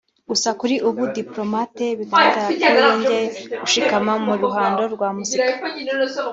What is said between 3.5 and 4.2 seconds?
gushikama